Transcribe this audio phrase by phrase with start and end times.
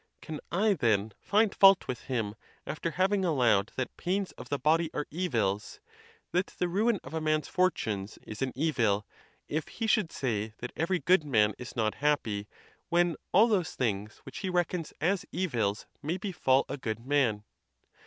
[0.19, 2.33] Can I, then, find fault with him,
[2.65, 5.79] after having allowed that pains of the body are evils,
[6.31, 9.05] that the ruin of a man's fortunes is an evil,
[9.47, 12.47] if he should say that every good man is not happy,
[12.89, 17.43] when all those things which he reckons as evils may befall a good man?